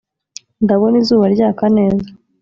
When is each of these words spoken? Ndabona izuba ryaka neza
Ndabona 0.63 0.95
izuba 1.01 1.25
ryaka 1.35 1.65
neza 1.77 2.07